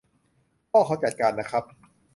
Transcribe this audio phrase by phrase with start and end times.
[0.71, 1.63] พ่อเขาจัดการน่ะครับ